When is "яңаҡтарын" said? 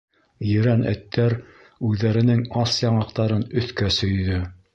2.85-3.45